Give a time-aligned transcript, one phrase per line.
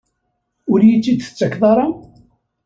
[0.71, 1.87] Ur iyi-tt-id-tettakeḍ ara?